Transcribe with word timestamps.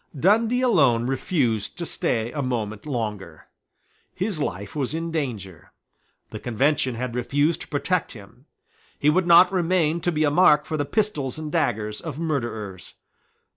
Dundee 0.19 0.61
alone 0.61 1.05
refused 1.05 1.77
to 1.77 1.85
stay 1.85 2.31
a 2.31 2.41
moment 2.41 2.87
longer. 2.87 3.45
His 4.15 4.39
life 4.39 4.75
was 4.75 4.95
in 4.95 5.11
danger. 5.11 5.73
The 6.31 6.39
Convention 6.39 6.95
had 6.95 7.13
refused 7.13 7.61
to 7.61 7.67
protect 7.67 8.13
him. 8.13 8.47
He 8.97 9.11
would 9.11 9.27
not 9.27 9.51
remain 9.51 10.01
to 10.01 10.11
be 10.11 10.23
a 10.23 10.31
mark 10.31 10.65
for 10.65 10.75
the 10.75 10.85
pistols 10.85 11.37
and 11.37 11.51
daggers 11.51 12.01
of 12.01 12.17
murderers. 12.17 12.95